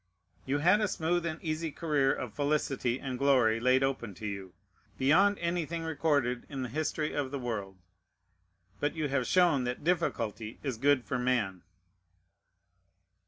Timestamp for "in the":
6.49-6.69